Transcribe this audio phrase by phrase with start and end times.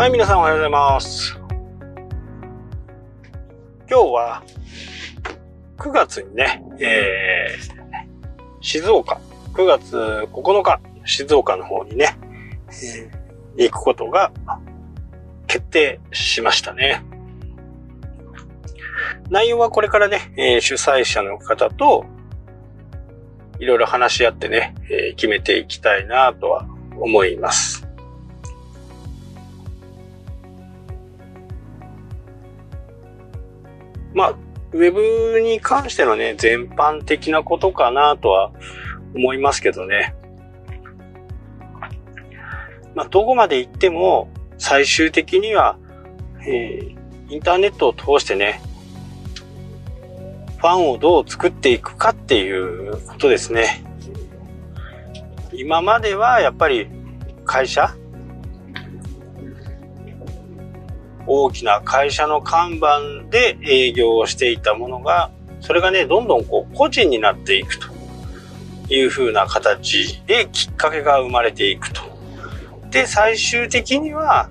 [0.00, 1.38] はい、皆さんおはようございます。
[3.86, 4.42] 今日は
[5.76, 9.20] 9月にね、えー、静岡、
[9.52, 12.18] 9月9日、静岡の方にね、
[12.70, 14.32] えー、行くことが
[15.46, 17.04] 決定しましたね。
[19.28, 22.06] 内容はこれからね、えー、主催者の方と
[23.58, 26.66] いろいろ話し合ってね、えー、決めていきたいなとは
[26.98, 27.89] 思います。
[34.14, 34.34] まあ、
[34.72, 38.52] ウェブに関してのね、全般的なことかなとは
[39.14, 40.14] 思いますけどね。
[42.94, 44.28] まあ、どこまで行っても、
[44.58, 45.78] 最終的には、
[46.46, 48.60] えー、インターネットを通してね、
[50.58, 53.82] ファンをどう作っていくかっていうことですね。
[55.52, 56.88] 今まではやっぱり
[57.44, 57.94] 会社
[61.32, 67.86] 大きな会社の看板で営業をしていたものが、それがね、どんどんこう個人になっていくと
[68.92, 72.02] いう風な形できっかけが生まれていくと。
[72.90, 74.50] で、最終的には、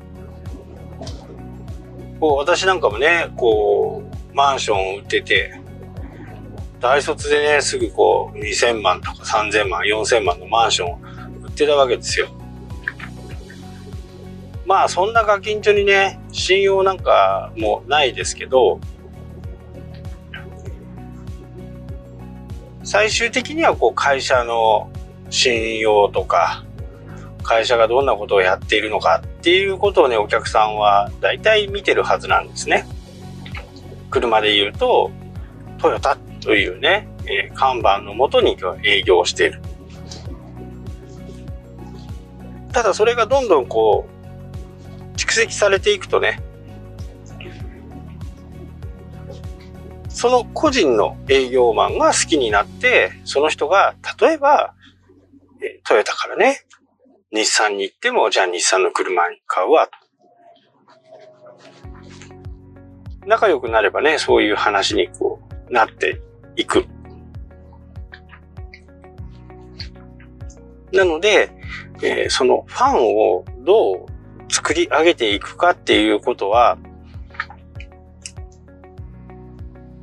[2.21, 5.59] こう私なんかもね、こう、マンションを売ってて、
[6.79, 10.99] 大卒でね、すぐこう、2000万とか3000万、4000万のマンションを
[11.43, 12.29] 売ってたわけですよ。
[14.69, 18.79] まあそんなガキンチョにね、信用なんかもないですけど、
[22.83, 24.91] 最終的にはこう会社の
[25.31, 26.63] 信用とか、
[27.41, 32.85] 会社がどんなことをやっているのかっていうことをね、お客さんは大体見てるはずなんですね。
[34.11, 35.09] 車で言うと、
[35.79, 39.63] トヨタというね、えー、看板のもとに営業している。
[42.71, 44.18] ただそれがどんどんこう、
[45.19, 46.41] 蓄積されていくとね、
[50.07, 54.73] その個人の営業マンが好きになって、その人が、例えば、
[55.85, 56.61] トヨタからね、
[57.31, 59.89] 日産に行っても、じゃあ日産の車に買うわ。
[63.25, 66.21] 仲良くなればね、そういう話にこう、なって
[66.55, 66.85] いく。
[70.93, 71.51] なので、
[72.01, 74.05] えー、そのファンをどう
[74.49, 76.77] 作り上げていくかっていうことは、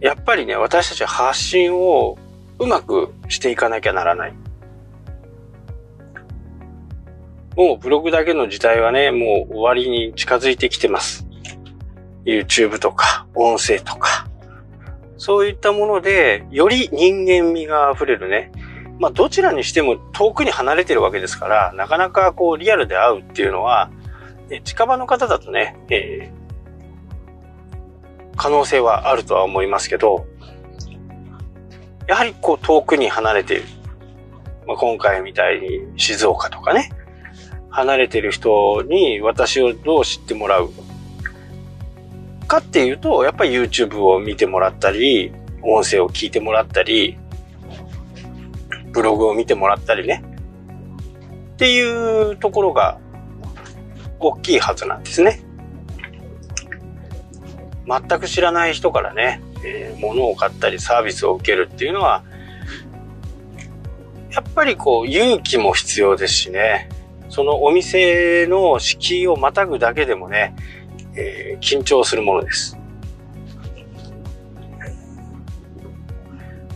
[0.00, 2.18] やっぱりね、私たち発信を
[2.58, 4.34] うまくしていかなきゃならない。
[7.56, 11.26] もうブログだけの時代はね、もう終わりに近づいてきてます。
[12.26, 14.28] YouTube とか、音声とか。
[15.16, 18.52] そういったもので、より人間味が溢れるね。
[18.98, 23.90] まあ、どちらにしても遠くに離れてるわけですから、なかなかこうリアルで会うっていうのは、
[24.64, 30.26] 近場の方だとね、えー、可能性はあるとは思いますけど、
[32.06, 33.64] やはりこう遠くに離れている。
[34.66, 36.90] まあ、今回みたいに静岡とかね、
[37.70, 40.70] 離れてる人に私をどう知ってもらう
[42.46, 47.18] かっていうと、やっぱり YouTube を見てもらったり、音声を聞いてもらったり、
[48.92, 50.22] ブログを見てもらったりね。
[51.54, 52.98] っていうところが
[54.18, 55.42] 大きいはずなんですね。
[57.86, 62.24] 全く知らない人からね、えー、物を買ったりサービスを受けるっていうのは、
[64.32, 66.88] やっぱりこう勇気も必要ですしね、
[67.28, 70.54] そのお店の敷居をまたぐだけでもね、
[71.14, 72.78] えー、緊張するものです。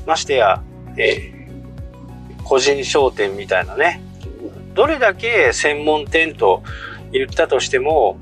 [0.06, 0.62] ましてや、
[0.96, 4.00] えー、個人商店みたいなね、
[4.74, 6.62] どれだけ専門店と
[7.12, 8.18] 言ったとしても、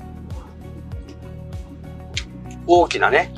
[2.67, 3.33] 大きなね、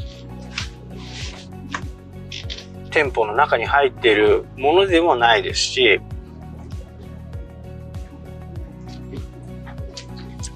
[2.91, 6.01] 店舗の中に入っているものでもないですし、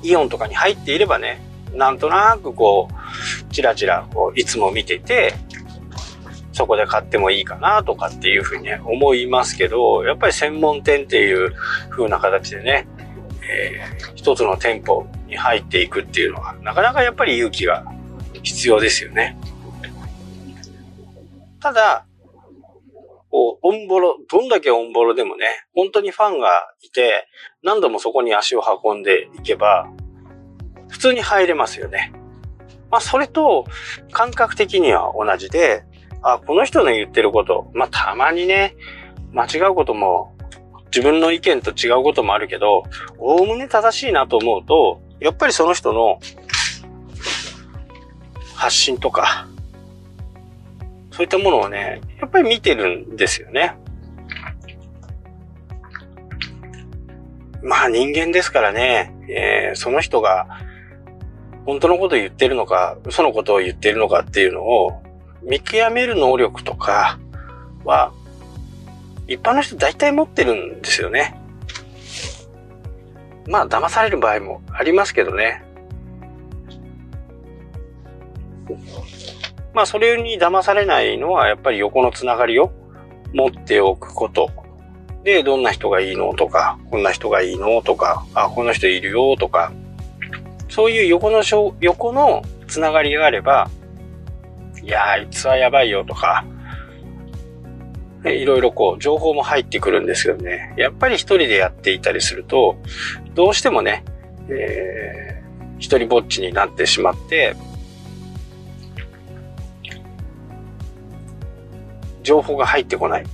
[0.04, 1.42] イオンとかに入っていればね、
[1.74, 5.34] なんとなくこう、ちらちらこういつも見てて、
[6.52, 11.54] そこで買ってもいいかなとかっていうふうに、ね、思いますけど、やっぱり専門店っていう
[11.90, 12.88] 風な形でね、
[13.50, 17.86] えー、一つの店舗に入っていくっていうのは、なかなかやっぱり勇気が
[18.44, 19.38] 必要ですよね。
[21.60, 22.06] ただ、
[23.32, 25.46] こう、オンボロ、どんだけオンボロでもね、
[25.76, 27.28] 本当にファンがいて、
[27.64, 29.90] 何度もそこに足を運んでいけば、
[30.88, 32.14] 普通に入れますよね。
[32.92, 33.66] まあ、それと、
[34.12, 35.84] 感覚的には同じで、
[36.22, 38.76] あ、この人の言ってること、まあ、たまにね、
[39.34, 40.35] 間違うことも
[40.96, 42.86] 自分の意見と違うこともあるけど、
[43.18, 46.22] おおむね正しいなと思うと、やっぱりその人の
[48.56, 49.46] 発信とか、
[51.12, 53.76] そういったものをね、やっぱり見てるんですよね。
[57.62, 60.48] まあ人間ですからね、えー、その人が
[61.66, 65.04] 本当のことを言ってるのか、嘘のことを言ってるのかっていうのを
[65.44, 67.20] 見極める能力とか
[67.84, 68.14] は、
[69.28, 71.40] 一般の人大体持ってるんですよね。
[73.48, 75.64] まあ騙される場合もありますけどね。
[79.74, 82.72] まあそれに騙されないのはやっぱり横のつながりを
[83.34, 84.50] 持っておくこと。
[85.24, 89.74] で、どんな人がいいのとか、こんな人がいいのとか、あ、この人いるよとか、
[90.70, 91.42] そういう横の
[91.82, 93.70] 横のつながりがあれば、
[94.84, 96.46] いやあいつはやばいよとか、
[98.34, 102.78] いろいろこう情報も入ってくるんですけどね、やっぱり一人でやっていたりすると、
[103.34, 104.04] どうしてもね、
[104.50, 107.56] えー、一人ぼっちになってしまって、
[112.24, 113.26] 情報が入ってこない。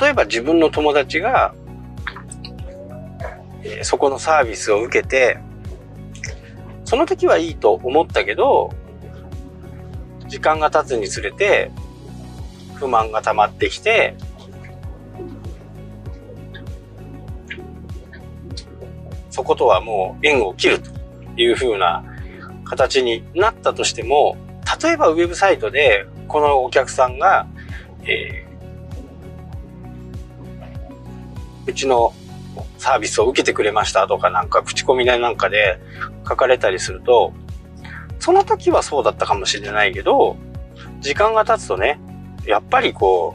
[0.00, 1.54] 例えば自分の友達が、
[3.62, 5.38] えー、そこのサービスを受けて、
[6.84, 8.70] その時はいいと思ったけど、
[10.26, 11.70] 時間が経つにつれて、
[12.80, 14.16] 不満が溜まってきて、
[19.28, 20.90] そことはもう縁を切ると
[21.36, 22.02] いう風な
[22.64, 24.36] 形になったとしても、
[24.82, 27.46] 例えばウェブサイトでこのお客さんが、
[28.04, 32.14] えー、うちの
[32.78, 35.78] サービスを受けてくれましたとかなんか口コミなんかで
[36.26, 37.34] 書かれたりすると、
[38.18, 40.36] その時はそうだったかもしれないけど、
[41.00, 42.00] 時間が経つとね、
[42.46, 43.34] やっぱりこ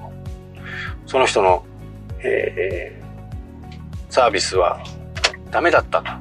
[1.05, 1.65] う、その人の、
[2.19, 4.83] えー、サービスは
[5.51, 6.11] ダメだったと。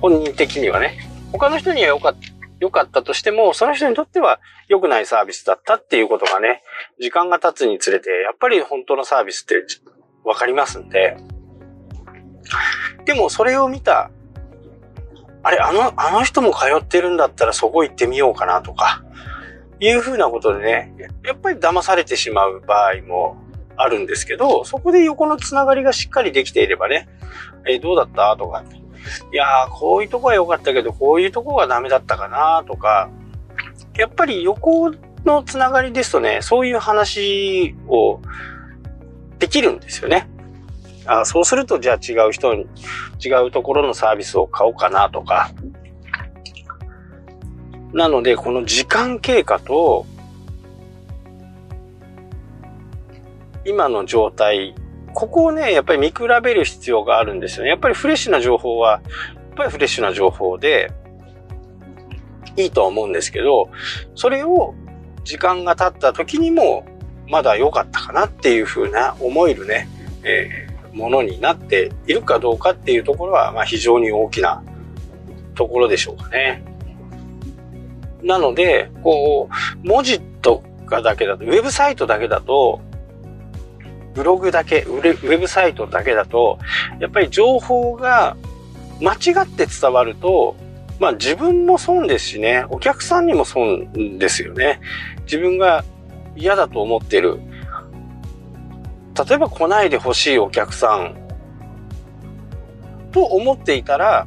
[0.00, 0.98] 本人的にはね。
[1.32, 2.38] 他の人には良かった。
[2.60, 6.62] 良かったとしても、その人にとっては良くないサービスだったっていうことがね、
[7.00, 9.54] 時間が経つにつれて、やっぱり本当のサービスって
[10.24, 11.16] わかりますんで、
[13.04, 14.10] でもそれを見た、
[15.42, 19.04] あれ、あの、あの人も通ってるんだったらそこ行ってみようかなとか、
[19.80, 20.94] いうふうなことでね、
[21.24, 23.36] やっぱり騙されてしまう場合も
[23.76, 27.08] あるんですけど、そこで横のつながりがしっかりできていればね、
[27.66, 28.36] えどうだった？
[28.36, 28.64] とか、
[29.32, 33.08] いやー、こういうとこは良かったけど、こういうとこがダメだったかなとか、
[33.96, 34.90] やっぱり横
[35.24, 38.20] のつながりですとね、そういう話を
[39.38, 40.28] できるんですよね。
[41.06, 42.66] あそうすると、じゃあ違う人に、
[43.24, 45.50] 違うところのサービスを買おうかなとか。
[47.92, 50.06] なので、この時間経過と、
[53.64, 54.74] 今の状態
[55.18, 56.14] ここをね、やっぱり見比
[56.44, 57.70] べる必要があるんですよね。
[57.70, 60.92] やっぱりフレッシュな情報は、やっぱりフレッシュな情報で、
[62.56, 63.68] いいとは思うんですけど、
[64.14, 64.74] それを
[65.24, 66.86] 時間が経った時にも、
[67.26, 69.88] まだ良かったかなっていう風な思えるね、
[70.22, 74.62] えー、ものになっているかどうかっていうところは、まあ非常に大きな
[75.56, 76.62] ところでしょうかね。
[78.22, 79.48] なので、こ
[79.84, 82.80] う、文字とかだけだと、ウェブサイトだけだと、
[84.14, 86.58] ブログだけ、ウェブサイトだけだと、
[86.98, 88.36] やっぱり情報が
[89.00, 90.56] 間違って伝わると、
[90.98, 94.80] まあ自分も損ですしね、お客さんにも損ですよね。
[95.22, 95.84] 自分が
[96.34, 97.38] 嫌だと思ってる。
[99.28, 101.16] 例えば来ないでほしいお客さん
[103.12, 104.26] と思っていたら、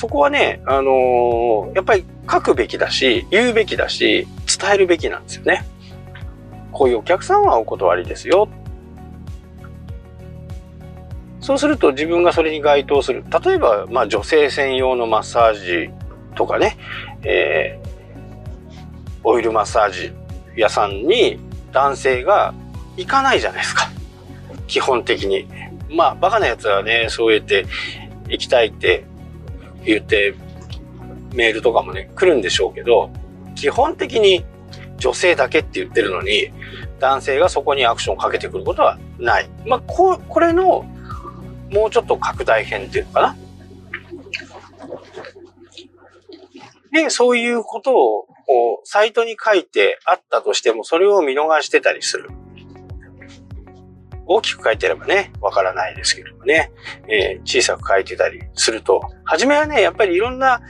[0.00, 5.62] そこはね、あのー、やっぱり書くべきだし、言うべきだし、伝えるべきなんですよね。
[6.72, 8.48] こういうお客さんはお断りですよ。
[11.40, 13.22] そうすると自分がそれに該当する。
[13.44, 15.90] 例えば、まあ女性専用のマッサージ
[16.34, 16.78] とかね、
[17.22, 20.14] えー、オイルマッサージ
[20.56, 21.38] 屋さんに
[21.72, 22.54] 男性が
[22.96, 23.90] 行かないじゃないですか。
[24.66, 25.46] 基本的に。
[25.90, 27.66] まあ、バカなやつはね、そう言って
[28.28, 29.04] 行きたいって
[29.84, 30.34] 言って
[31.34, 33.10] メールとかもね、来るんでしょうけど、
[33.54, 34.44] 基本的に
[34.98, 36.50] 女性だけって言ってるのに、
[36.98, 39.48] 男性がそこにアクションをかけてくることはない。
[39.66, 40.84] まあ、こ、これの
[41.70, 43.36] もうちょっと拡大編っていうのかな。
[46.92, 52.30] で、そういうことを、こう、サイトに書いてあったとしても、それを見逃してたりする。
[54.32, 56.70] 大きく書いてればね、わからないですけどもね、
[57.08, 60.60] えー、小さく書いてたりすると、はじめはね、やっぱりいろんな、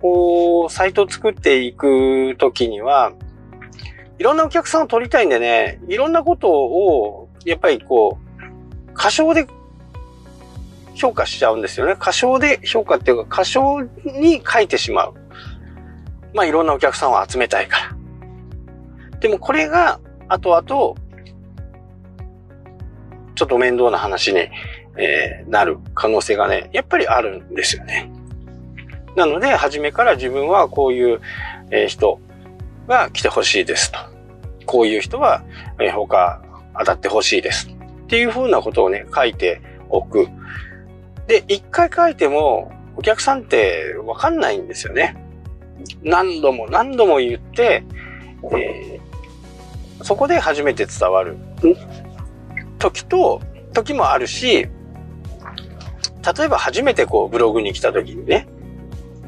[0.00, 3.12] こう、サイトを作っていくときには、
[4.18, 9.46] いろんなお客さんを取りたいんでね、いろんなことを、やっぱりこう、過小で
[10.96, 11.94] 評価しちゃうんですよね。
[11.96, 15.14] 過小で評価っていうか、過小に書いてしまう。
[16.34, 17.78] まあいろんなお客さんを集めたいか
[19.12, 19.18] ら。
[19.20, 21.07] でもこれが後々、
[23.38, 24.40] ちょっと面倒な話に、
[24.96, 28.10] えー、なる可能性がね、やっぱりあるんですよね。
[29.14, 31.20] なので、初めから自分はこういう、
[31.70, 32.18] えー、人
[32.88, 33.98] が来てほしいですと。
[34.66, 35.44] こういう人は、
[35.78, 36.42] えー、他
[36.76, 37.68] 当たってほしいです。
[37.68, 40.26] っていうふうなことをね、書いておく。
[41.28, 45.16] で、一回書いても、お客さんってわかんないんですよね。
[46.02, 47.84] 何度も何度も言って、
[48.52, 51.36] えー、そこで初めて伝わる
[52.78, 53.42] 時と、
[53.72, 54.68] 時もあるし、
[56.36, 58.48] 例えば初めてこうブログに来た時にね、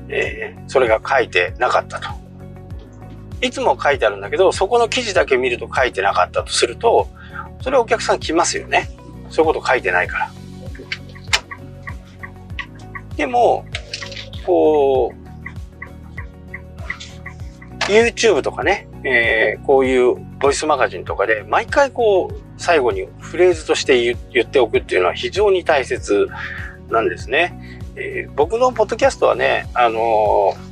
[0.09, 2.09] えー、それが書いてなかったと。
[3.43, 7.09] いつも書いてあるんだけど、そこの記事だけ見ると書いてなかったとすると、
[7.63, 8.91] それお客さん来ますよね。
[9.31, 10.31] そういうこと書いてないから。
[13.17, 13.65] でも、
[14.45, 15.21] こう、
[17.85, 26.29] YouTube とかね、えー、こういうボイスマガジンとかで、毎回こう、最後にフレーズとして言っておくっていうのは非常に大切
[26.91, 27.81] なんですね。
[27.95, 30.71] えー、僕のポッドキャストはね、あのー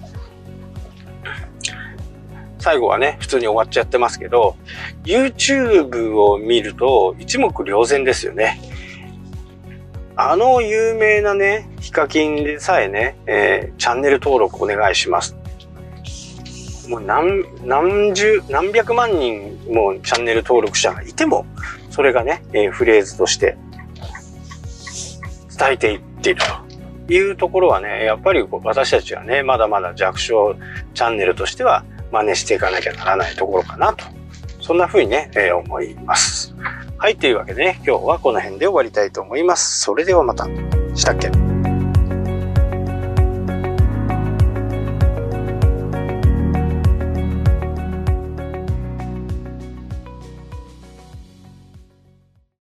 [2.61, 4.57] 最後はね、普通に終わっちゃってますけど、
[5.05, 8.61] YouTube を見ると一目瞭然ですよね。
[10.17, 15.37] あの有名なね、ヒカキンでさえね、えー、チャンネル登録お願いします。
[16.89, 21.47] もう何、何十、何百万人もチャンネル登録者がいても、
[21.99, 23.57] それがね、えー、フレーズとして
[25.59, 26.41] 伝えていっている
[27.09, 30.55] というところはね、やっぱり私たちはね、まだまだ弱小
[30.95, 34.05] チャンネルとしては真似していかなきゃならないところかなと。
[34.61, 36.55] そんな風にね、えー、思います。
[36.99, 39.81] はい、というわけでね、今日はこの辺で終わりたいと思います。
[39.81, 40.47] それではまた。
[40.95, 41.48] したっけ？